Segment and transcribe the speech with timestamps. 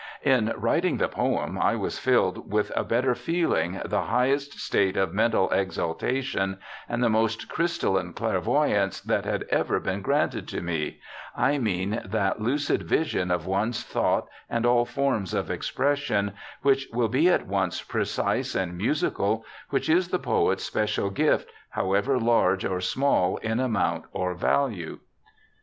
[0.17, 4.97] * In writing the poem I was filled with a better feeling, the highest state
[4.97, 6.57] of mental exaltation
[6.89, 11.01] and the most crystalline clair voyance that had ever been granted to me—
[11.37, 16.31] I mean that lucid vision of one's thought and all forms of expression
[16.63, 22.17] which will be at once precise and musical, which is the poet's special gift, however
[22.17, 24.99] large or small in amount or value.'